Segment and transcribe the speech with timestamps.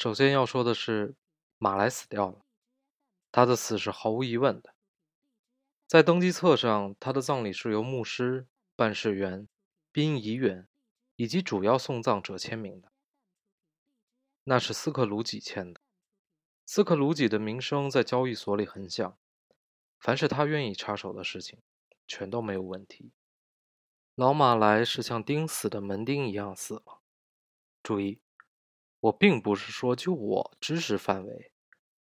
[0.00, 1.14] 首先要说的是，
[1.58, 2.42] 马来死掉了，
[3.30, 4.74] 他的死是毫无疑问的。
[5.86, 9.46] 在登记册上，他的葬礼是由牧师、办事员、
[9.92, 10.66] 殡仪员
[11.16, 12.90] 以及主要送葬者签名的，
[14.44, 15.82] 那是斯克鲁吉签的。
[16.64, 19.18] 斯克鲁吉的名声在交易所里很响，
[19.98, 21.60] 凡是他愿意插手的事情，
[22.08, 23.12] 全都没有问题。
[24.14, 27.02] 老马来是像钉死的门钉一样死了。
[27.82, 28.22] 注意，
[29.00, 31.52] 我并不是说就我知识范围，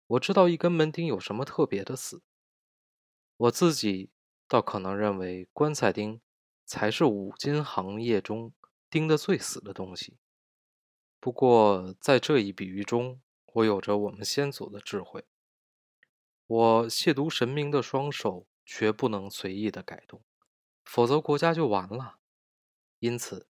[0.07, 2.23] 我知道一根门钉有什么特别的死。
[3.37, 4.11] 我自己
[4.49, 6.21] 倒可能认为棺材钉
[6.65, 8.53] 才是五金行业中
[8.89, 10.19] 钉得最死的东西。
[11.21, 13.21] 不过在这一比喻中。
[13.55, 15.25] 我有着我们先祖的智慧，
[16.49, 20.25] 我亵渎神明的双手绝不能随意的改动，
[20.85, 22.19] 否则国家就完了。
[22.99, 23.47] 因此，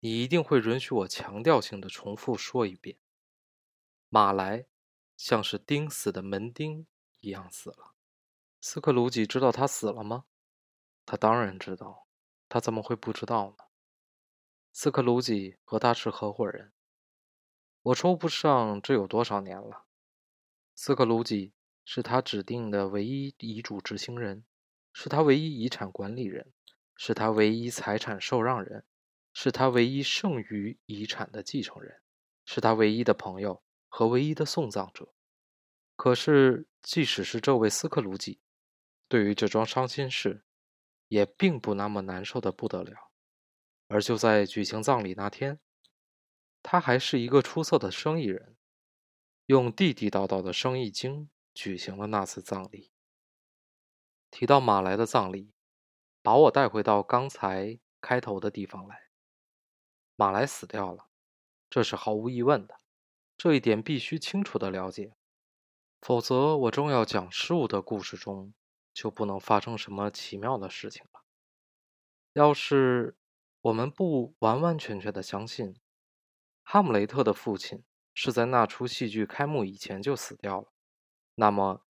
[0.00, 2.96] 你一定会允许我强调性的重复说一遍：
[4.08, 4.66] 马来
[5.16, 6.86] 像是钉死的门钉
[7.20, 7.94] 一样死了。
[8.60, 10.26] 斯克鲁吉知道他死了吗？
[11.04, 12.06] 他当然知道，
[12.48, 13.64] 他怎么会不知道呢？
[14.72, 16.72] 斯克鲁吉和他是合伙人。
[17.82, 19.86] 我说不上这有多少年了。
[20.74, 24.44] 斯克鲁吉是他指定的唯一遗嘱执行人，
[24.92, 26.52] 是他唯一遗产管理人，
[26.94, 28.84] 是他唯一财产受让人，
[29.40, 32.02] 是他唯一剩余遗产的继承人，
[32.44, 35.14] 是他唯一的朋友和唯一的送葬者。
[35.94, 38.40] 可是，即使是这位斯克鲁吉，
[39.06, 40.44] 对于这桩伤心事，
[41.06, 43.12] 也并不那么难受的不得了。
[43.86, 45.60] 而就在举行葬礼那天。
[46.60, 48.56] 他还是一个出色的生意人，
[49.46, 52.90] 用地地道道的生意经举行了那次葬礼。
[54.32, 55.52] 提到马来的葬礼，
[56.22, 59.07] 把我带回到刚才开头的地方来。
[60.20, 61.06] 马来死掉了，
[61.70, 62.80] 这是毫无疑问的，
[63.36, 65.14] 这一点必须清楚的了解，
[66.00, 68.52] 否则我正要讲述的故事中
[68.92, 71.20] 就不能发生什么奇妙的事情了。
[72.32, 73.16] 要是
[73.60, 75.76] 我们不完完全全的相信。
[76.64, 80.72] 哈姆雷特的父亲是在那出戏剧开幕以前就死掉了。
[81.36, 81.86] 那么，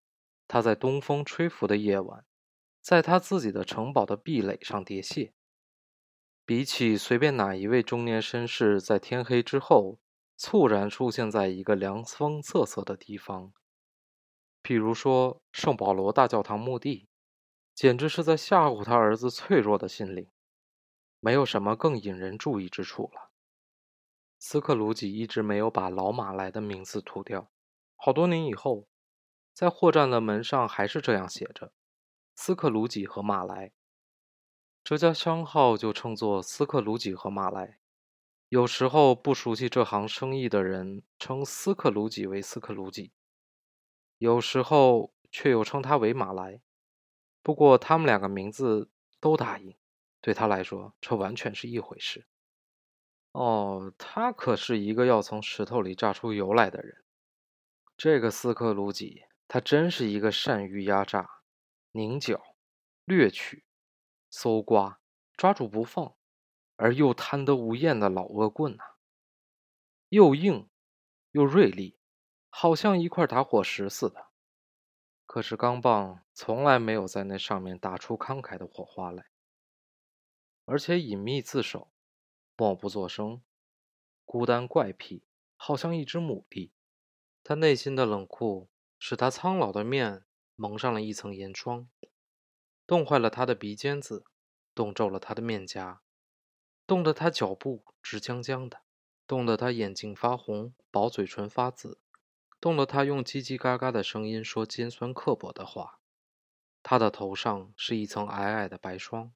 [0.46, 2.26] 他在东风吹拂的夜晚，
[2.82, 5.32] 在他自己的城堡的壁垒上叠谢。
[6.48, 9.98] 比起随便哪一位中年绅士在天黑之后
[10.34, 13.52] 猝然出现在一个凉风瑟瑟的地方，
[14.62, 17.06] 比如说圣保罗大教堂墓地，
[17.74, 20.30] 简直是在吓唬他儿子脆弱的心灵。
[21.20, 23.30] 没有什么更引人注意之处了。
[24.38, 27.50] 斯克鲁吉一直没有把老马来的名字涂掉。
[27.94, 28.88] 好多年以后，
[29.52, 31.74] 在货站的门上还是这样写着
[32.34, 33.72] ：“斯克鲁吉和马来。”
[34.88, 37.78] 这家商号就称作斯克鲁吉和马来。
[38.48, 43.12] 有时候不熟悉这行生意的人称斯克鲁吉为斯克鲁吉，
[44.16, 46.62] 有时候却又称他为马来。
[47.42, 48.88] 不过他们两个名字
[49.20, 49.76] 都答应，
[50.22, 52.26] 对他来说，这完全是一回事。
[53.32, 57.04] 哦，他可是一个要从石头里榨出油来的人。
[57.98, 61.28] 这个斯克鲁吉，他真是一个善于压榨、
[61.92, 62.40] 拧角、
[63.04, 63.66] 掠取、
[64.40, 65.00] 搜刮、
[65.36, 66.14] 抓住不放，
[66.76, 68.84] 而又贪得无厌的老恶棍呐！
[70.10, 70.70] 又硬，
[71.32, 71.98] 又锐利，
[72.48, 74.28] 好像一块打火石似的。
[75.26, 79.26] 可是钢棒从来没有在那上面打出慷慨的火花来，
[80.66, 81.90] 而且隐秘自守。
[82.56, 83.42] 默不作声，
[84.24, 85.24] 孤单怪癖，
[85.56, 86.70] 好像一只牡蛎。
[87.42, 88.70] 他内心的冷酷
[89.00, 90.24] 使他苍老的面
[90.54, 91.88] 蒙上了一层盐霜，
[92.88, 94.24] 冻坏了他的鼻尖子，
[94.74, 96.00] 冻皱了他的面颊，
[96.86, 98.80] 冻得他脚步直僵僵的，
[99.26, 102.00] 冻得他眼睛发红，薄嘴唇发紫，
[102.58, 106.00] 冻得他用叽叽嘎嘎的声音说尖酸刻薄的话。
[106.82, 109.34] 他的头上是一层矮矮的白霜。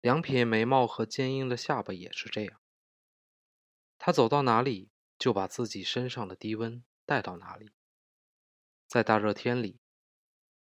[0.00, 2.58] 两撇眉毛和坚硬的下巴也是这样。
[3.98, 7.72] 他走到哪里，就把自己身上的低温带到哪里。
[8.86, 9.78] 在大热天里，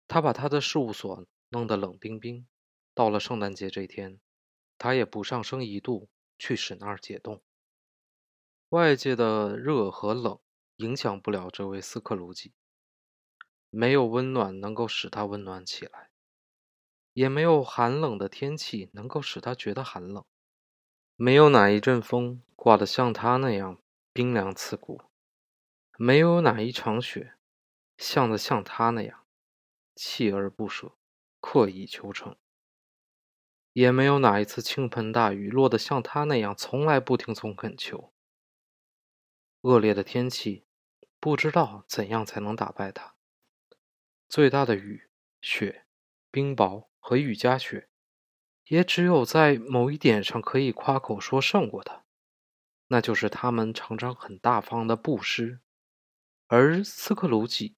[0.08, 2.48] 他把他的事务所弄得冷冰冰。
[2.94, 4.20] 到了圣诞节这天，
[4.78, 6.10] 他也不上升一度
[6.40, 7.42] 去使那儿解冻。
[8.70, 10.40] 外界的热和冷
[10.78, 12.54] 影响不了这位斯克鲁吉，
[13.70, 16.10] 没有温暖能够使他温暖起来。
[17.14, 20.24] 也没有寒冷的天气能够使他觉得寒冷，
[21.16, 23.82] 没有哪一阵风刮得像他那样
[24.14, 25.02] 冰凉刺骨，
[25.98, 27.36] 没有哪一场雪
[27.98, 29.26] 像得像他那样
[29.96, 30.97] 锲而不舍、
[31.50, 32.36] 刻意求成，
[33.72, 38.14] 也没有哪一次倾盆大雨落得像他那样从来不听从恳求。
[39.62, 40.66] 恶劣的天气，
[41.22, 43.16] 不知道怎样才能打败他。
[44.28, 45.10] 最大的雨、
[45.40, 45.86] 雪、
[46.30, 47.88] 冰雹和雨夹雪，
[48.66, 52.04] 也只有在某一点上可以夸口说胜过他，
[52.88, 55.62] 那就是他们常常很大方的布施，
[56.48, 57.78] 而斯克鲁吉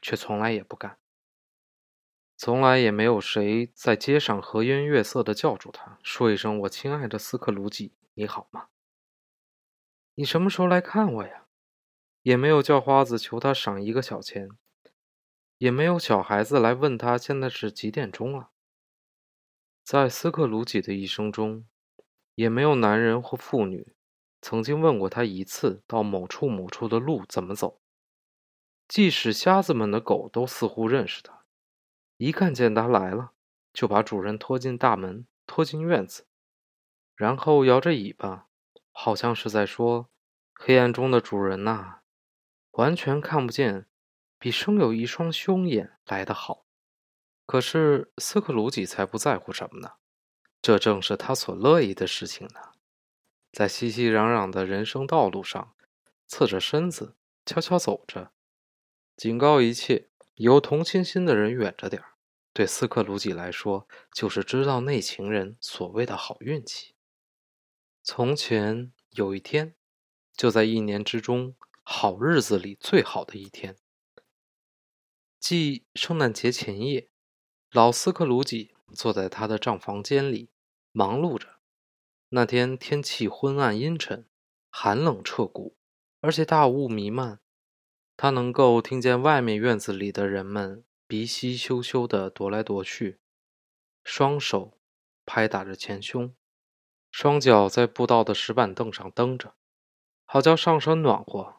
[0.00, 1.01] 却从来也不干。
[2.44, 8.66] 从来也没有谁在街上和颜悦色地叫住他，说一声“我亲爱的斯克鲁吉，你好吗？
[10.16, 11.46] 你什么时候来看我呀？”
[12.22, 14.48] 也没有叫花子求他赏一个小钱，
[15.58, 18.50] 也没有小孩子来问他现在是几点钟了。
[19.84, 21.64] 在斯克鲁吉的一生中，
[22.34, 23.94] 也没有男人或妇女
[24.40, 27.80] 曾经问过他一次到某处某处的路怎么走。
[28.88, 31.41] 即使瞎子们的狗都似乎认识他。
[32.22, 33.32] 一看见他来了，
[33.72, 36.24] 就把主人拖进大门，拖进院子，
[37.16, 38.46] 然后摇着尾巴，
[38.92, 40.08] 好像是在说
[40.54, 42.02] ：“黑暗中的主人呐，
[42.70, 43.86] 完全看不见，
[44.38, 46.64] 比生有一双凶眼来得好。”
[47.44, 49.94] 可是斯克鲁吉才不在乎什么呢？
[50.60, 52.60] 这正是他所乐意的事情呢。
[53.50, 55.74] 在熙熙攘攘的人生道路上，
[56.28, 58.30] 侧着身子悄悄走着，
[59.16, 62.11] 警告一切有同情心的人远着点儿。
[62.54, 66.94] 对斯克鲁吉来说，就是知道内情人所谓的好运气。
[68.02, 69.74] 从前有一天，
[70.36, 73.76] 就在一年之中好日子里最好的一天，
[75.40, 77.08] 即圣诞节前夜，
[77.70, 80.50] 老斯克鲁吉坐在他的账房间里
[80.90, 81.60] 忙碌着。
[82.28, 84.26] 那天天气昏暗阴沉，
[84.68, 85.76] 寒冷彻骨，
[86.20, 87.40] 而且大雾弥漫，
[88.16, 90.84] 他能够听见外面院子里的人们。
[91.12, 93.18] 鼻息羞羞地踱来踱去，
[94.02, 94.78] 双手
[95.26, 96.34] 拍打着前胸，
[97.10, 99.54] 双脚在步道的石板凳上蹬着，
[100.24, 101.56] 好叫上身暖和。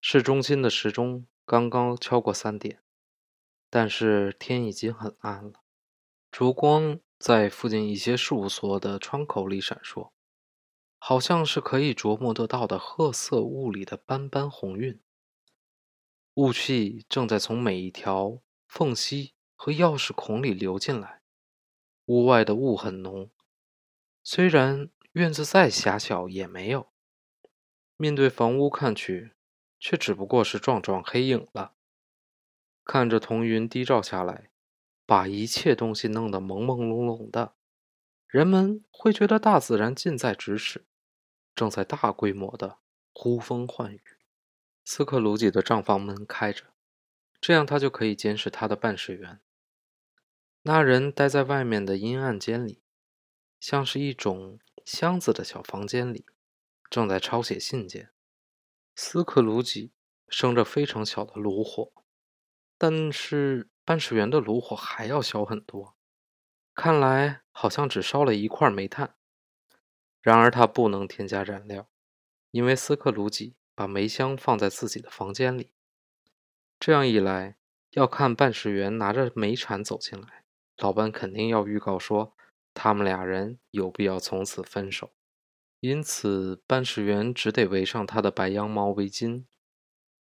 [0.00, 2.82] 市中心的时钟刚刚敲过三点，
[3.70, 5.62] 但是天已经很暗了。
[6.32, 10.10] 烛光在附近一些事务所的窗口里闪烁，
[10.98, 15.00] 好像是可以琢磨得到的褐色雾里的斑斑红晕。
[16.34, 18.42] 雾气正在从每一条。
[18.70, 21.22] 缝隙和钥匙孔里流进来，
[22.04, 23.28] 屋外的雾很浓。
[24.22, 26.92] 虽然院子再狭小也没有，
[27.96, 29.32] 面对房屋看去，
[29.80, 31.74] 却只不过是幢幢黑影了。
[32.84, 34.52] 看着彤云低照下来，
[35.04, 37.56] 把一切东西弄得朦朦胧胧的，
[38.28, 40.86] 人们会觉得大自然近在咫尺，
[41.56, 42.78] 正在大规模的
[43.12, 44.00] 呼风唤雨。
[44.84, 46.66] 斯克鲁吉的账房门开着。
[47.40, 49.40] 这样，他就可以监视他的办事员。
[50.62, 52.82] 那人待在外面的阴暗间里，
[53.58, 56.26] 像是一种箱子的小房间里，
[56.90, 58.10] 正在抄写信件。
[58.94, 59.92] 斯克鲁吉
[60.28, 61.90] 生着非常小的炉火，
[62.76, 65.96] 但是办事员的炉火还要小很多，
[66.74, 69.16] 看来好像只烧了一块煤炭。
[70.20, 71.88] 然而他不能添加燃料，
[72.50, 75.72] 因为斯克鲁吉把煤箱放在自己的房间里。
[76.80, 77.56] 这样一来，
[77.90, 80.44] 要看办事员拿着煤铲走进来，
[80.78, 82.34] 老班肯定要预告说，
[82.72, 85.12] 他们俩人有必要从此分手。
[85.80, 89.44] 因此，办事员只得围上他的白羊毛围巾，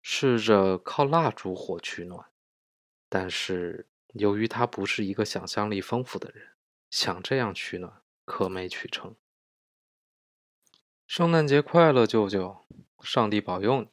[0.03, 2.27] 试着靠蜡烛火取暖。
[3.09, 6.49] 但是，由于他不是一个想象力丰富的人，
[6.91, 9.15] 想这样取暖可没取成。
[11.07, 12.67] 圣诞节快乐，舅舅！
[13.01, 13.89] 上帝保佑你！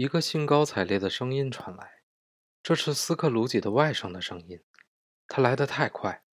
[0.00, 2.00] 一个兴高采烈的声音传来，
[2.62, 4.62] 这是斯克鲁吉的外甥的声音。
[5.28, 6.24] 他来得太快，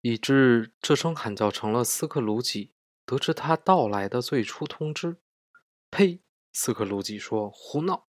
[0.00, 2.72] 以致这声喊叫成了斯克鲁吉
[3.04, 5.18] 得知他到来的最初通知。
[5.90, 6.22] 呸！
[6.54, 8.08] 斯克鲁吉说：“胡闹！”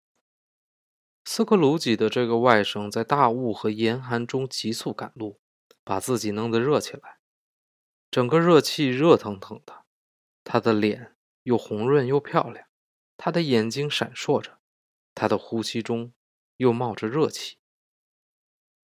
[1.26, 5.42] 斯克鲁吉的这个外甥在大雾和严寒中急速赶路，
[5.84, 7.18] 把自己弄得热起来，
[8.10, 9.84] 整个热气热腾腾的。
[10.42, 12.66] 他的脸又红润又漂亮，
[13.18, 14.58] 他的眼睛闪烁着。
[15.14, 16.12] 他的呼吸中
[16.56, 17.58] 又冒着热气。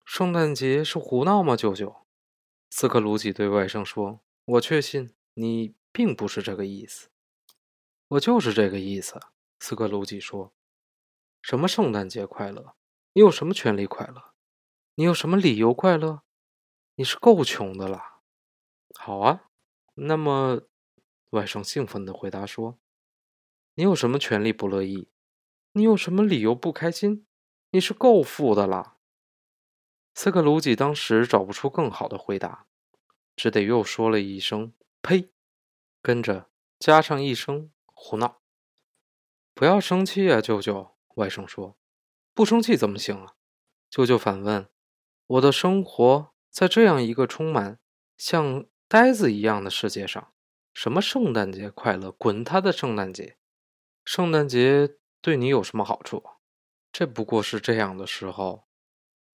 [0.05, 2.05] 圣诞节是胡闹吗，舅舅？
[2.69, 7.09] 斯克鲁吉对外甥说：“我确信你并不是这个意思。
[8.09, 9.19] ”“我就是这个意思。”
[9.59, 10.53] 斯克鲁吉说。
[11.41, 12.75] “什么圣诞节快乐？
[13.13, 14.33] 你有什么权利快乐？
[14.95, 16.23] 你有什么理由快乐？
[16.95, 18.21] 你是够穷的了。
[18.95, 19.49] ”“好啊，
[19.95, 20.61] 那么，”
[21.31, 22.77] 外甥兴奋地回答说
[23.75, 25.09] ：“你有什么权利不乐意？”
[25.73, 27.25] 你有什么理由不开心？
[27.69, 28.97] 你是够富的了。
[30.13, 32.67] 斯克鲁吉当时找不出更好的回答，
[33.37, 35.29] 只得又说了一声“呸”，
[36.03, 38.41] 跟着加上一声“胡闹”。
[39.55, 41.77] 不要生气啊，舅舅，外甥说
[42.35, 43.35] ：“不生气怎么行啊？”
[43.89, 44.67] 舅舅反问
[45.27, 47.79] ：“我的生活在这样一个充满
[48.17, 50.33] 像呆子一样的世界上，
[50.73, 52.11] 什么圣诞节快乐？
[52.11, 53.37] 滚他的圣诞节！
[54.03, 56.23] 圣诞节对你有什么好处？
[56.91, 58.65] 这不过是这样的时候，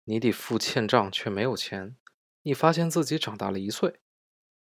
[0.04, 1.96] 你得付欠账，却没有钱。
[2.42, 4.00] 你发现自己长大了一岁，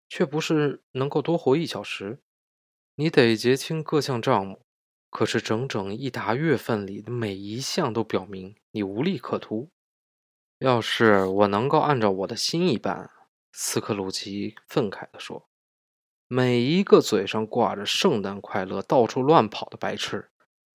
[0.08, 2.22] 却不是能够多活一小时。
[2.94, 4.60] 你得结清各项账目。”
[5.14, 9.70] 可是整整一沓月份里的每一项都表明你无利可图。
[10.58, 13.12] 要是我能够按照我的心意办，
[13.52, 15.48] 斯克鲁奇愤慨地说
[16.26, 20.32] ：“每一个嘴上挂着‘圣诞快乐’、到处乱跑的白痴，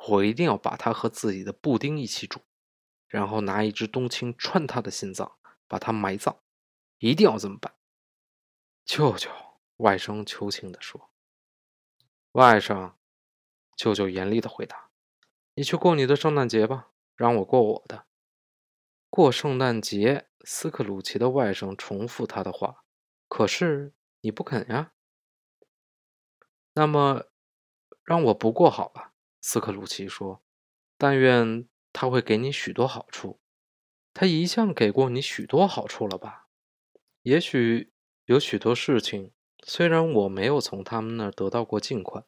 [0.07, 2.39] 我一定要把他和自己的布丁一起煮，
[3.07, 5.37] 然后拿一支冬青穿他的心脏，
[5.67, 6.39] 把他埋葬。
[6.99, 7.75] 一定要这么办。”
[8.85, 9.29] 舅舅，
[9.77, 11.11] 外甥求情地说
[12.33, 12.93] ：“外甥。”
[13.75, 14.89] 舅舅严厉的回答
[15.55, 18.05] ：“你去过你的圣诞节吧，让我过我的。
[19.09, 22.85] 过圣诞节。”斯克鲁奇的外甥重复他的话
[23.27, 24.93] ：“可是你不肯呀。”
[26.73, 27.25] 那么，
[28.03, 29.08] 让我不过好了。”
[29.41, 30.43] 斯克鲁奇说
[30.98, 33.39] ：“但愿他会给你许多好处。
[34.13, 36.48] 他一向给过你许多好处了吧？
[37.22, 37.93] 也许
[38.25, 39.31] 有许多事情，
[39.65, 42.25] 虽然我没有从他们那儿得到过进款。”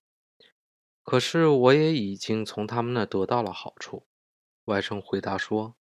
[1.03, 4.07] 可是我也已经从他们那儿得到了好处，
[4.65, 5.75] 外甥回答说：“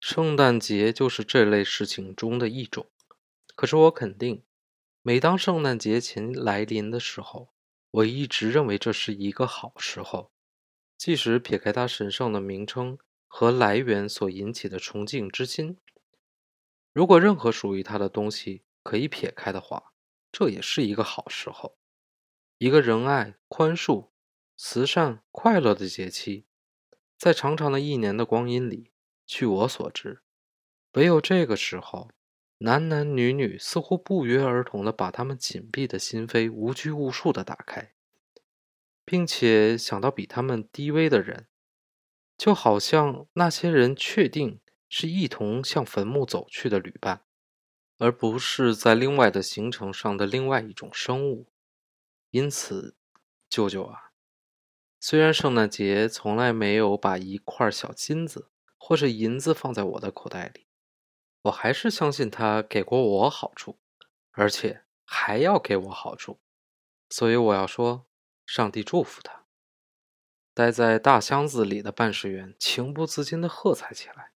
[0.00, 2.90] 圣诞节就是这类事情中的一种。
[3.54, 4.42] 可是我肯定，
[5.02, 7.53] 每当圣诞节前来临的时候，
[7.94, 10.32] 我一直认为这是一个好时候，
[10.96, 12.98] 即使撇开它神圣的名称
[13.28, 15.78] 和来源所引起的崇敬之心。
[16.92, 19.92] 如果任何属于它的东西可以撇开的话，
[20.32, 21.78] 这也是一个好时候，
[22.58, 24.10] 一个仁爱、宽恕。”
[24.56, 26.46] 慈善、快乐的节气，
[27.18, 28.92] 在长长的一年的光阴里，
[29.26, 30.22] 据我所知，
[30.92, 32.12] 唯有这个时候，
[32.64, 37.92] 男男女女似乎不约而同地把他们紧闭的心扉无拘无束地打开，
[39.04, 41.46] 并且想到比他们低微的人，
[42.38, 47.20] 就好像那些人确定是一同向坟墓走去的旅伴，
[47.98, 51.48] 而不是在另外的行程上的另外一种生物。
[52.30, 52.96] 因此，
[53.50, 54.12] 舅舅啊。
[54.98, 60.63] 虽然圣诞节从来没有把一块小金子或者银子放在我的口袋里，
[61.44, 63.78] 我还是相信他给过我好处，
[64.32, 66.40] 而且还要给我好处，
[67.10, 68.06] 所以我要说，
[68.46, 69.44] 上帝祝福他。
[70.54, 74.32] 待在大箱子里的办事员情不自禁地喝彩起来，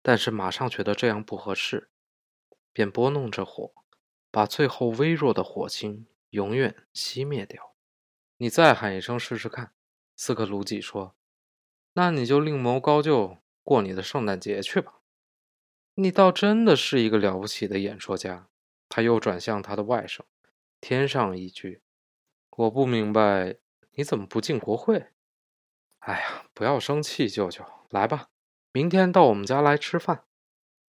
[0.00, 1.90] 但是马上觉得这样不合适，
[2.72, 3.72] 便拨弄着火，
[4.30, 7.74] 把最后微弱的火星永远熄灭掉。
[8.36, 9.72] 你再喊一声试试看。
[10.14, 11.16] 斯克鲁吉说
[11.94, 14.97] ：“那你就另谋高就，过你的圣诞节去吧。
[16.00, 18.48] 你倒真的是一个了不起的演说家。”
[18.88, 20.20] 他又转向他的外甥，
[20.80, 21.82] 添上一句
[22.56, 23.56] ：“我不明白
[23.90, 25.08] 你怎么不进国会。”
[25.98, 28.28] 哎呀，不要生气，舅舅，来吧，
[28.72, 30.24] 明天到我们家来吃饭。”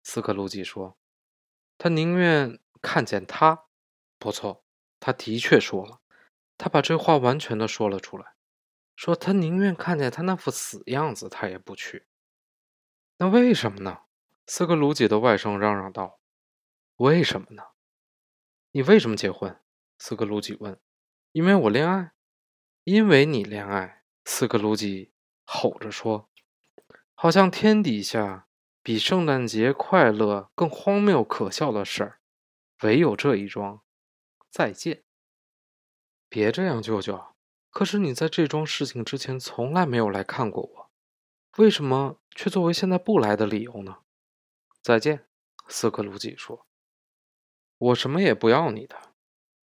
[0.02, 0.96] 斯克鲁吉说
[1.76, 3.66] ：“他宁愿看见他。”
[4.18, 4.64] 不错，
[4.99, 6.00] 他的确说了，
[6.56, 8.32] 他把这话完全的说了出来。
[8.96, 12.06] 说他宁愿看见他那副死样子，他也不去。
[13.18, 14.03] 那为什么呢？
[14.46, 16.20] 斯克鲁吉的外甥嚷嚷道
[16.96, 17.62] ：“为什么呢？
[18.72, 19.58] 你为什么结婚？”
[19.98, 20.78] 斯克鲁吉问。
[21.32, 22.12] “因为我恋爱。
[22.84, 25.12] ”“因为你恋爱。”斯克鲁吉
[25.44, 26.28] 吼着说
[27.14, 28.46] ，“好像天底下
[28.82, 32.20] 比圣诞节快乐更荒谬可笑的事儿，
[32.82, 33.82] 唯有这一桩。”
[34.50, 35.04] 再见。
[36.28, 37.34] 别这样，舅舅。
[37.70, 40.90] 可是你在这桩事情之前从来没有来看过我，
[41.56, 44.03] 为什么却作为现在不来的理由呢？
[44.85, 45.26] 再见，
[45.67, 46.67] 斯克鲁吉说。
[47.79, 49.14] 我什么也不要你的，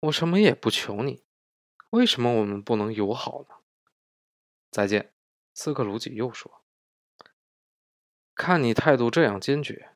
[0.00, 1.22] 我什么也不求你，
[1.90, 3.56] 为什么我们不能友好呢？
[4.70, 5.12] 再见，
[5.52, 6.64] 斯克鲁吉又说。
[8.34, 9.90] 看你态度这样坚决，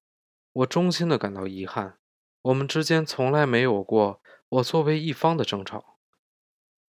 [0.53, 1.99] 我衷心的感到遗憾。
[2.43, 5.99] 我们之间从来没有过我作为一方的争吵。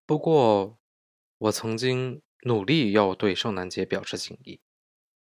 [0.05, 0.77] 不过。
[1.37, 4.61] 我曾经努力要对圣诞节表示敬意，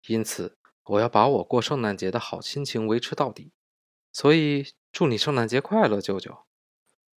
[0.08, 0.59] 因此
[0.90, 3.52] 我要把我过圣诞节的好心情维持到底。
[4.12, 6.46] 所以，祝你圣诞节快乐，舅舅！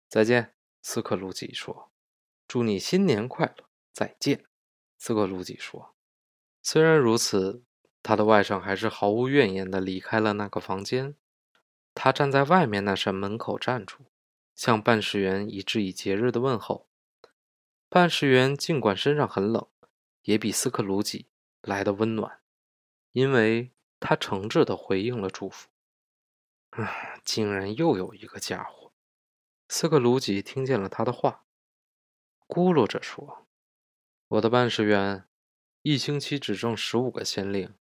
[0.08, 1.92] 再见，斯克鲁吉说。
[2.48, 3.66] 祝你新年快乐！
[3.92, 4.44] 再见，
[4.98, 5.94] 斯克鲁吉说。
[6.60, 7.62] 虽然如此，
[8.02, 11.14] 他的外甥还是毫无怨言地离开了那个房间。
[11.94, 14.06] 他站在外面那扇门口站住，
[14.56, 16.88] 向办事员以致以节日的问候。
[17.88, 19.64] 办事员尽管身上很冷，
[20.22, 21.28] 也比斯克鲁吉
[21.62, 22.39] 来的温暖，
[23.12, 25.68] 因为他诚挚地回应了祝福。
[26.70, 28.92] 啊，竟然又有一个家伙！
[29.68, 31.44] 斯克鲁吉听见了他的话，
[32.46, 33.46] 咕噜着说
[34.28, 35.28] ：“我的办事员，
[35.82, 37.74] 一星期只挣十五个先令，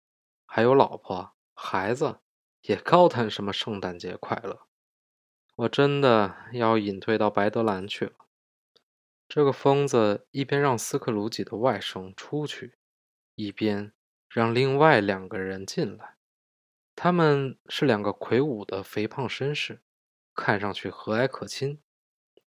[0.46, 2.20] 还有老婆孩子，
[2.62, 4.68] 也高谈什么圣诞节快乐。
[5.56, 8.14] 我真的要隐退到白德兰去了。”
[9.30, 12.80] 这个疯子一边让斯克鲁吉的外甥出去，
[13.36, 13.94] 一边
[14.30, 16.16] 让另外两个人进来。
[16.96, 19.82] 他们是两个魁梧的肥胖绅士，
[20.36, 21.80] 看上去和蔼可亲。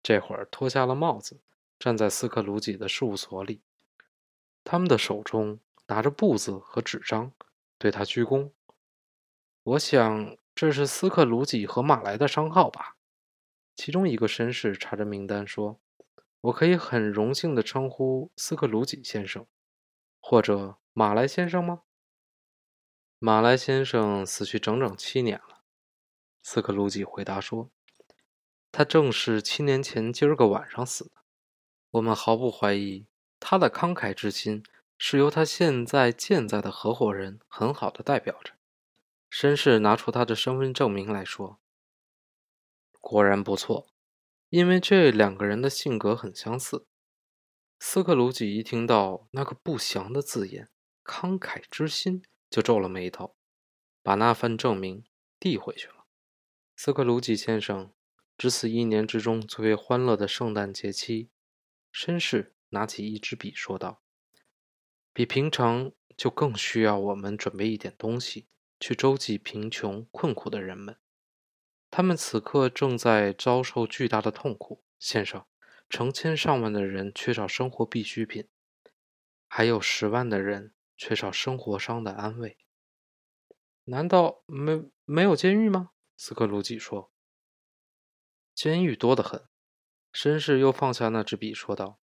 [0.03, 1.41] 这会儿脱下了帽子，
[1.79, 3.61] 站在斯克鲁吉的事务所里。
[4.65, 7.33] 他们的手中拿着簿子和纸张，
[7.79, 8.51] 对他鞠躬。
[9.63, 12.97] 我想这是斯克鲁吉和马来的商号吧？
[13.77, 15.79] 其中一个绅士查着名单说
[16.43, 19.47] ：“我可以很荣幸地称呼斯克鲁吉先生，
[20.19, 21.85] 或者马来先生吗？”
[23.19, 25.63] 马来先生死去整整七年了，
[26.43, 27.71] 斯克鲁吉回答说
[28.71, 31.13] ：“他正是七年前今儿个晚上死的。
[31.93, 33.07] 我们毫不怀疑
[33.39, 34.63] 他的慷慨之心
[34.99, 38.53] 是由他现在健在的合伙人很好的代表着。”
[39.33, 41.63] 绅士拿出他的身份证明来说
[43.01, 43.89] ：“果然不错，
[44.51, 46.87] 因为这两个人的性格很相似。”
[47.81, 50.69] 斯克鲁吉一听到那个不祥的字眼
[51.11, 52.23] “慷慨之心”。
[52.51, 53.37] 就皱了眉头，
[54.03, 55.05] 把那份证明
[55.39, 56.07] 递回去了。
[56.75, 57.93] 斯克鲁吉先生，
[58.37, 61.31] 值此一年之中最为欢乐的圣诞节期，
[61.93, 64.03] 绅士拿起一支笔说道
[65.15, 68.49] ：“比平常就更需要我们准备一点东西，
[68.81, 70.99] 去周济贫穷困苦的人们。
[71.89, 75.47] 他们此刻正在遭受巨大的痛苦，先生。
[75.89, 78.49] 成千上万的人缺少生活必需品，
[79.47, 82.59] 还有十万的人。”缺少生活上的安慰，
[83.85, 85.93] 难道没没有监狱吗？
[86.15, 87.11] 斯克鲁吉说
[88.55, 89.49] ：“监狱多得很。”
[90.13, 91.99] 绅士又放下那支笔，说道：“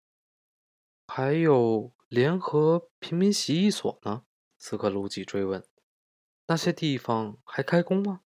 [1.08, 4.24] 还有联合平民洗衣所呢？”
[4.58, 5.68] 斯克鲁吉追问
[6.48, 8.22] ：“那些地方还开工吗？”“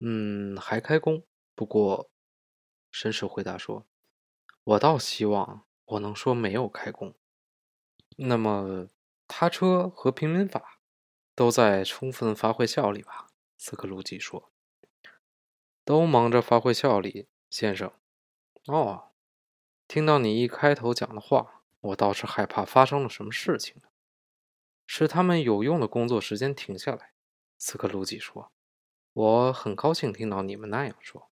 [0.00, 1.24] 嗯，还开工。
[1.54, 2.10] 不过，”
[2.90, 3.86] 绅士回答说
[4.64, 7.14] ：“我倒希望我能说没有开工。”
[8.18, 8.88] 那么。
[9.32, 10.80] 他车和平民法
[11.36, 13.28] 都在充分发挥效力吧？
[13.56, 14.50] 斯克鲁吉说
[15.84, 17.92] ：“都忙着发挥效力，先生。”
[18.66, 19.12] 哦，
[19.86, 23.88] 听到你一开头讲的话，我倒是害怕发生了什么事情呢。
[24.84, 27.12] 使他们有用的工作时间停下来，
[27.56, 28.50] 斯克鲁吉说
[29.14, 31.30] ：“我很高兴听到你们那样说。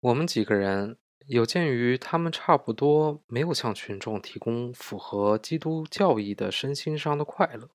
[0.00, 7.68] 我们几个人。”有鉴于他们差不多没有向群众提供符合基督教义的身心上的快乐，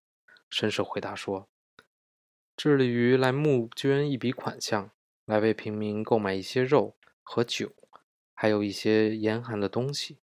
[0.50, 1.50] 绅士回答说
[2.56, 4.92] ：“致力于来募捐一笔款项，
[5.26, 7.74] 来为平民购买一些肉和酒，
[8.34, 10.20] 还有一些严寒的东西。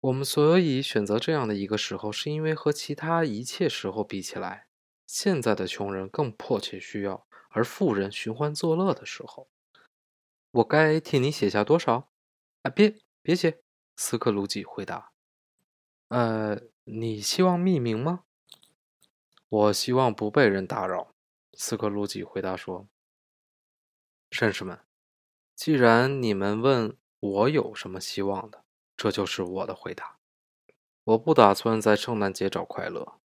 [0.00, 4.66] 我们所以选择这样的一个时候，是因为和其他一切时候比起来，
[5.06, 9.48] 现在的穷人更迫切需要，而富人寻欢作乐的时候。
[10.50, 12.08] 我该替你写下多少？”
[12.64, 13.60] 啊，别别写，
[13.94, 15.12] 斯克鲁吉回答。
[16.08, 18.24] 呃，你希望匿名吗？
[19.50, 21.12] 我希望不被人打扰。
[21.52, 22.88] 斯克鲁吉回答说
[24.32, 24.80] ：“绅士们，
[25.54, 28.64] 既然你们问我有什么希望的，
[28.96, 30.16] 这就是我的回答。
[31.04, 33.20] 我不打算在圣诞节找快乐，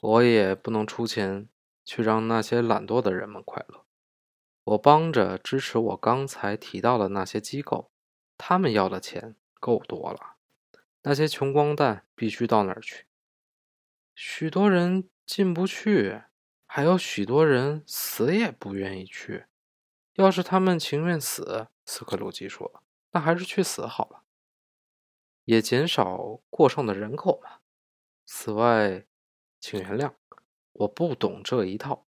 [0.00, 1.48] 我也不能出钱
[1.84, 3.84] 去让那些懒惰的人们快乐。
[4.62, 7.89] 我帮着支持我刚才提到的那些机构。”
[8.42, 10.36] 他们要的钱够多了，
[11.02, 13.04] 那些穷光蛋必须到哪儿去？
[14.14, 16.22] 许多人进不去，
[16.64, 19.44] 还有许多人死也不愿意去。
[20.14, 24.22] 要是他们情愿死，斯克鲁吉说，那还是去死好了，
[25.44, 27.58] 也减少过剩的人口嘛。
[28.24, 29.04] 此外，
[29.60, 30.14] 请原谅，
[30.72, 32.06] 我不懂这一套。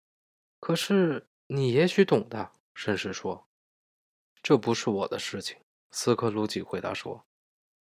[0.59, 3.47] 可是你也许懂的，绅士说，
[4.41, 5.59] 这不是我的事情。
[5.97, 7.25] 斯克鲁吉回答说：“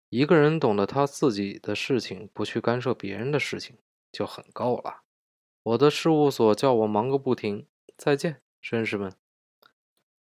[0.09, 3.77] 一个人懂得他自己的事情，不去干涉别人的事情，
[4.11, 5.03] 就很够了。
[5.61, 7.67] 我的事务所叫我忙个不停。
[7.95, 9.15] 再见，绅士们。”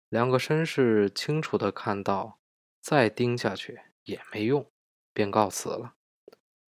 [0.09, 2.39] 两个绅士清楚地看到，
[2.81, 4.65] 再盯下去也没用，
[5.13, 5.93] 便告辞了。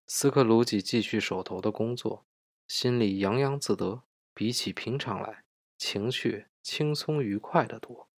[0.07, 2.25] 斯克鲁吉继续手头的工作，
[2.67, 5.45] 心里洋洋自得，比起平常来，
[5.77, 8.09] 情绪轻松愉快得多。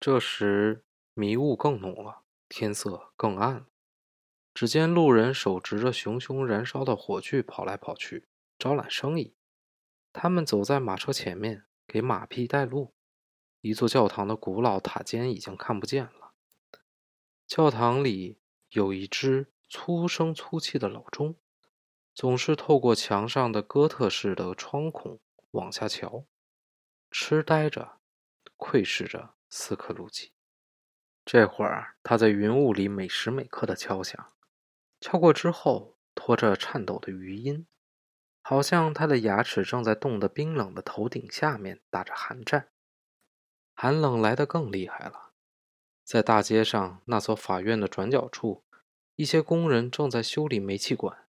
[0.00, 0.83] 这时。
[1.14, 3.66] 迷雾更浓了，天色更暗了。
[4.52, 9.34] 只见路人手执着熊熊燃烧的火炬跑来跑去，招揽生意。
[10.12, 12.94] 他们走在马车前面，给马匹带路。
[13.60, 16.34] 一座教堂的古老塔尖已经看不见了。
[17.46, 21.36] 教堂里有一只粗声粗气的老钟，
[22.14, 25.18] 总是透过墙上的哥特式的窗孔
[25.52, 26.26] 往下瞧，
[27.10, 28.00] 痴呆着，
[28.56, 30.33] 窥视着斯克鲁奇。
[31.24, 34.32] 这会儿，他在云雾里每时每刻的敲响，
[35.00, 37.66] 敲过之后，拖着颤抖的余音，
[38.42, 42.68] 好像他的牙齿正在冻得冰冷的头顶下面打着寒战。
[43.74, 45.32] 寒冷来得更厉害了。
[46.04, 48.62] 在大街上那所法院的转角处，
[49.16, 51.26] 一些工人正在修理煤气管。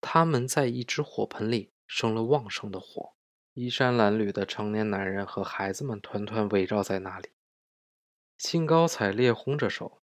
[0.00, 3.12] 他们在一只火盆里生了旺盛的火，
[3.52, 7.28] 衣衫褴褛的成年男人和孩子们团团围绕在那里，
[8.38, 10.00] 兴高采烈轰着手，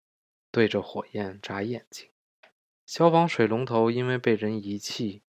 [0.49, 2.09] 对着火焰眨眼睛。
[2.87, 5.21] 消防水龙头因为被人遗弃，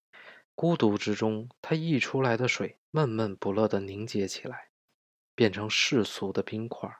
[0.54, 4.70] 孤独之中，它溢出来的水闷闷不乐地凝结起来，
[5.34, 6.90] 变成世俗的冰块。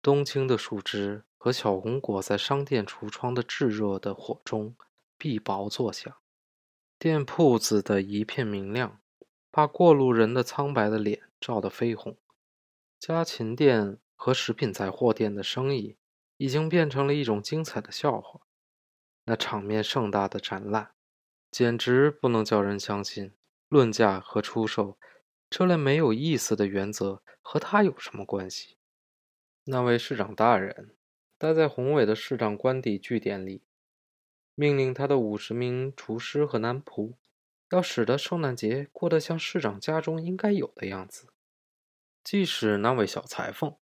[0.00, 4.74] 冬青的树枝和小红果在商店橱窗的炙热的火中
[5.18, 6.16] 碧薄作响，
[6.98, 9.00] 店铺子的一片明亮，
[9.50, 12.16] 把过路人的苍白的脸照得绯红。
[12.98, 15.98] 家禽店和食品杂货店的生意
[16.38, 18.40] 已经变成了一种精彩的笑话。
[19.24, 20.94] 那场面盛大的展览，
[21.50, 23.34] 简直不能叫人相信。
[23.68, 24.96] 论价和出售
[25.50, 28.78] 这类没有意思的原则和他有什么关系？
[29.64, 30.96] 那位市长大人
[31.36, 33.60] 待在宏伟的市长官邸据点里，
[34.54, 37.12] 命令他的五十名厨师和男仆，
[37.68, 41.28] 要使得圣诞节过得像市长家中应该有的样子。
[42.22, 43.76] 即使那位小裁缝，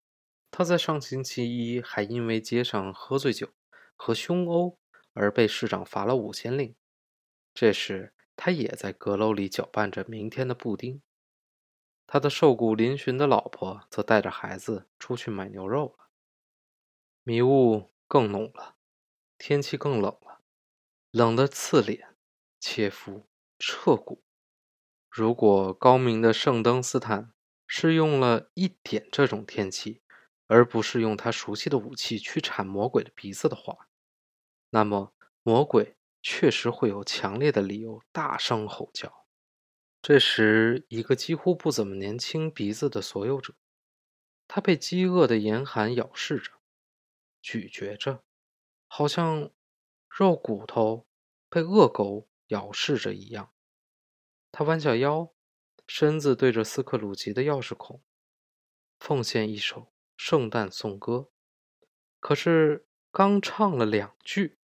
[0.52, 3.50] 他在上星期一还因为街上喝醉酒
[3.96, 4.78] 和凶殴
[5.14, 6.76] 而被市长罚了五千令，
[7.54, 11.02] 这时他也在阁楼里搅拌着明天的布丁。
[12.06, 16.10] 他的瘦骨嶙峋的老婆则带着孩子出去买牛肉了。
[17.24, 18.76] 迷雾更浓了，
[19.38, 20.42] 天气更冷了，
[21.12, 22.16] 冷得刺脸、
[22.60, 23.26] 切肤、
[23.58, 24.22] 彻骨。
[25.10, 27.32] 如果高明的圣登斯坦
[27.66, 30.02] 是用了一点这种天气，
[30.54, 33.88] 而不是用他熟悉的武器去铲魔鬼的鼻子的话，
[34.72, 39.26] 那么魔鬼确实会有强烈的理由大声吼叫。
[40.02, 43.56] 这时，一个几乎不怎么年轻鼻子的所有者，
[44.46, 46.52] 他被饥饿的严寒咬噬着、
[47.42, 48.26] 咀嚼着，
[48.88, 49.52] 好像
[50.10, 51.08] 肉骨头
[51.48, 53.54] 被恶狗咬噬着一样。
[54.52, 55.34] 他弯下腰，
[55.88, 58.04] 身子对着斯克鲁吉的钥匙孔，
[59.00, 61.31] 奉献一首圣诞颂歌。
[62.19, 64.60] 可是，刚唱了两句：“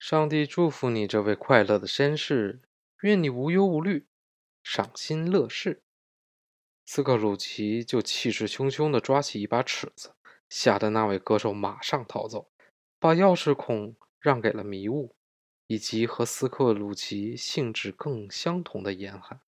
[0.00, 2.62] 上帝祝福你，这位快乐的绅士，
[3.02, 4.08] 愿你无忧无虑。”
[4.64, 5.82] 赏心乐事，
[6.86, 10.14] 斯克鲁奇就气势汹汹地抓起一把尺子，
[10.48, 12.50] 吓得那位歌手马上逃走，
[12.98, 15.14] 把钥匙孔让给了迷雾，
[15.66, 19.42] 以及和斯克鲁奇性质更相同的严寒。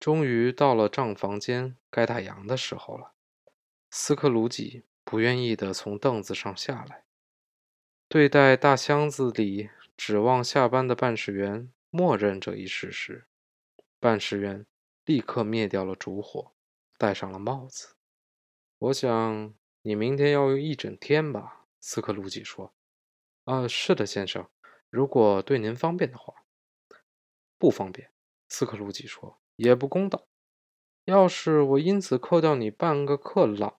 [0.00, 3.12] 终于到了账房间该打烊的时候了，
[3.94, 7.04] 斯克鲁吉不愿意地从凳子上下来，
[8.08, 13.26] 对待大箱子里指望下班的办事员，默认这一事实。
[14.00, 14.64] 办事员
[15.04, 16.52] 立刻灭掉了烛火，
[16.96, 17.94] 戴上了帽子。
[18.78, 21.66] 我想你明天要用一整天吧？
[21.78, 22.72] 斯克鲁吉说。
[23.44, 24.48] “啊，是的，先生，
[24.88, 26.32] 如果对您方便的话。
[27.58, 28.10] ”“不方便。”
[28.48, 30.26] 斯克鲁吉说，“也不公道。
[31.04, 33.76] 要是我因此扣掉你半个克朗，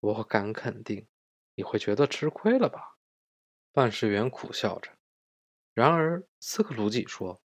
[0.00, 1.08] 我敢肯定
[1.54, 2.96] 你会觉得吃亏了吧？”
[3.72, 4.92] 办事员苦笑着。
[5.74, 7.40] 然而，斯克鲁吉说：“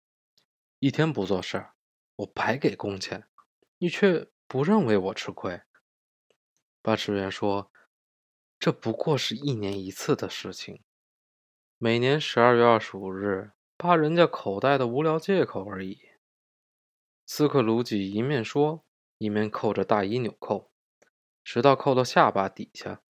[0.79, 1.67] 一天不做事。”
[2.17, 3.27] 我白给工钱，
[3.77, 5.61] 你却不认为我吃亏。
[6.81, 7.69] 办事员说
[8.57, 10.81] ：“这不过是一年一次的事情，
[11.77, 15.99] 每年十二月二十五日扒人家口袋的无聊借口而已。”
[17.27, 18.85] 斯克鲁吉一面说，
[19.17, 20.71] 一面扣着大衣纽扣，
[21.43, 23.01] 直到扣到下巴底下。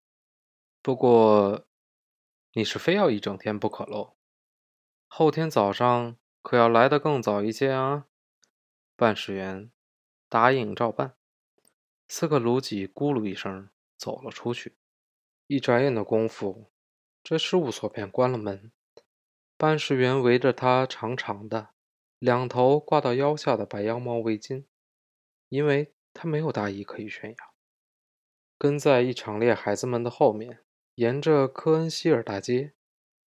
[0.82, 1.66] 不过，
[2.54, 4.16] 你是非要一整天不可喽？
[5.08, 8.06] 后天早上可要来得更早一些啊！
[8.96, 9.70] 办事员
[10.30, 11.16] 答应照办。
[12.08, 14.78] 斯克鲁吉咕噜一声走了出去。
[15.48, 16.72] 一眨眼的功夫，
[17.22, 18.72] 这事务所便关了门。
[19.58, 21.70] 办事员围着他长长的、
[22.26, 24.64] 两头挂到腰下的白羊毛围巾，
[25.48, 27.54] 因为他没有大衣可以炫耀。
[28.58, 30.64] 跟在一场列孩子们的后面，
[30.96, 32.74] 沿着科恩希尔大街，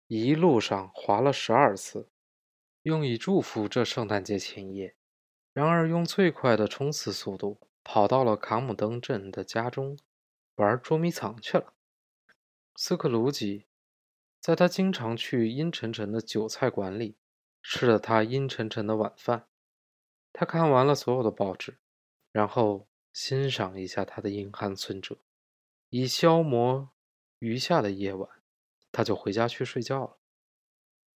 [0.08, 2.08] 一路上滑了十二次。
[2.82, 4.96] 用以祝福这圣诞节前夜。
[5.52, 9.96] 然而，用最快的冲刺速度跑到了卡姆登镇的家中，
[10.56, 11.72] 玩捉迷藏去了。
[12.74, 13.66] 斯克鲁吉
[14.40, 17.14] 在他经常去阴沉沉的韭菜馆里
[17.70, 19.46] 吃了他阴沉沉的晚饭。
[20.32, 21.76] 他看完了所有的报纸，
[22.32, 25.18] 然后欣赏一下他的硬汉存折，
[25.90, 26.88] 以消磨
[27.40, 28.26] 余下的夜晚，
[28.90, 30.16] 他就回家去睡觉了。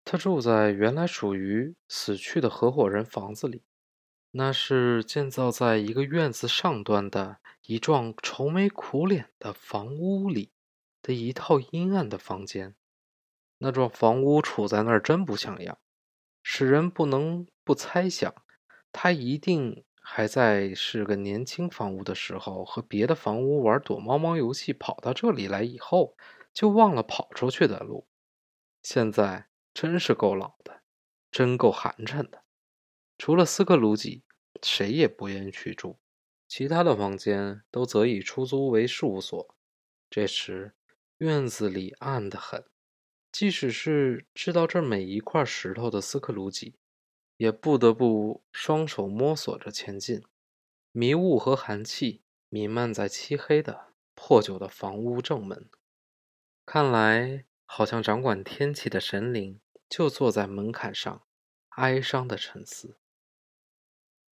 [0.04, 3.62] 他住在原来属于死去的合伙人房子里。
[4.32, 10.52] 那是建造在一个院子上端的一幢愁眉苦脸的房屋里
[11.00, 12.74] 的一套阴暗的房间。
[13.56, 15.78] 那幢房屋处在那儿真不像样，
[16.42, 18.34] 使人不能不猜想，
[18.92, 26.16] 他一定还在是个年轻房屋的时候，和别的房屋玩躲猫猫游戏，跑到这里来以后，
[26.52, 28.06] 就忘了跑出去的路。
[28.82, 30.82] 现在真是够老的，
[31.30, 32.42] 真够寒碜的。
[33.16, 34.24] 除了斯克鲁吉，
[34.62, 35.98] 谁也不愿意去住。
[36.48, 39.56] 其他的房间都则以出租为事务所。
[40.10, 40.74] 这时，
[41.18, 42.64] 院子里暗得很，
[43.32, 46.74] 即使是知道这每一块石头的斯克鲁吉，
[47.38, 50.22] 也不得不双手摸索着前进。
[50.92, 55.70] 迷雾和寒气弥漫在漆黑的破旧的房屋正门，
[56.66, 61.22] 看来好像掌管天气的神灵就坐在门槛上，
[61.70, 62.98] 哀伤的沉思。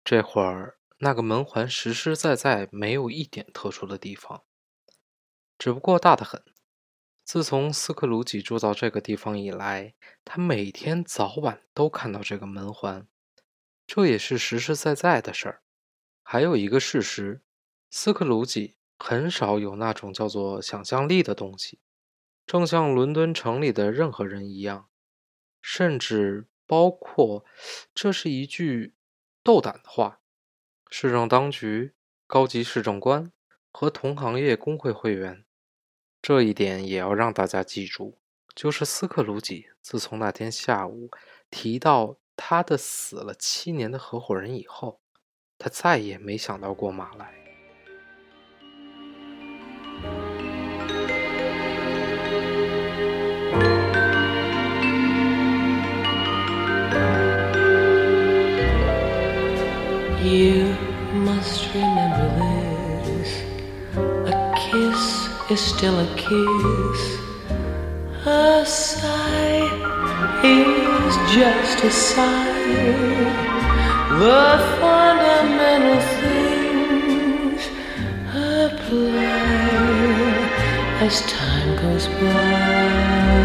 [0.05, 4.45] 这会儿，那个门环实实在在没有一点特殊的地方，
[5.57, 6.45] 只不过大得很。
[7.33, 13.07] 自从斯克鲁吉住到这个地方以来，他每天早晚都看到这个门环，
[13.87, 15.63] 这也是实实在在的事儿。
[16.25, 17.41] 还有一个事实，
[17.89, 21.79] 斯克鲁吉很少有那种叫做想象力的东西，
[22.47, 24.89] 正像伦敦城里的任何人一样，
[25.63, 27.45] 甚至包括
[27.95, 28.97] 这是一句。
[29.45, 30.21] 斗胆的话，
[30.91, 31.95] 市政当局、
[32.27, 33.31] 高级市政官
[33.71, 35.45] 和同行业工会会员，
[36.31, 38.17] 这一点也要让大家记住。
[38.55, 41.11] 就是斯克鲁吉自从那天下午
[41.51, 45.01] 提到他的死了七年的合伙人以后，
[45.59, 47.35] 他再也没想到过马来。
[60.23, 60.60] You
[65.51, 67.19] is still a kiss,
[68.25, 69.67] a sigh
[70.45, 72.51] is just a sigh.
[74.21, 74.45] The
[74.81, 77.63] fundamental things
[78.33, 79.41] apply
[81.01, 83.41] as time goes by.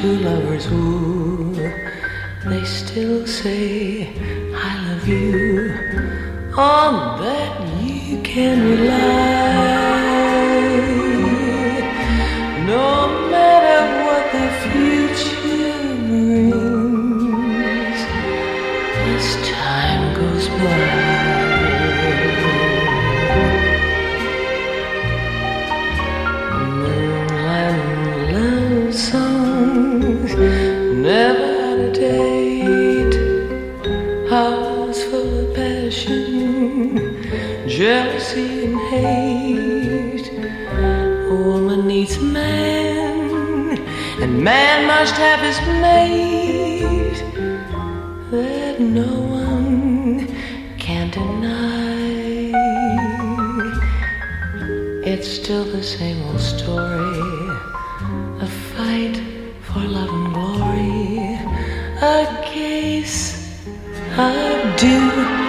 [0.00, 1.52] two lovers woo,
[2.46, 4.08] they still say,
[4.54, 5.49] I love you.
[6.62, 9.39] Oh, On that you can rely.
[37.80, 40.28] Jealousy and hate.
[41.30, 43.78] A woman needs a man,
[44.20, 47.20] and man must have his mate.
[48.30, 49.12] That no
[49.46, 50.28] one
[50.76, 52.52] can deny.
[55.12, 57.18] It's still the same old story.
[58.46, 59.16] A fight
[59.62, 61.38] for love and glory.
[62.02, 63.64] A case
[64.18, 65.39] of do